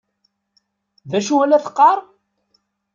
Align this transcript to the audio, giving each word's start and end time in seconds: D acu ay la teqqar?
D 1.09 1.11
acu 1.19 1.35
ay 1.41 1.47
la 1.49 1.63
teqqar? 1.65 1.99